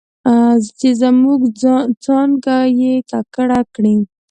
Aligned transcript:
چې 0.79 0.89
زموږ 1.01 1.41
څانګه 2.05 2.57
یې 2.79 2.93
ککړه 3.09 3.59
کړې 3.73 3.95